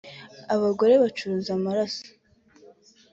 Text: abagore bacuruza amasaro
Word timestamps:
abagore 0.55 0.93
bacuruza 1.03 1.49
amasaro 1.57 2.09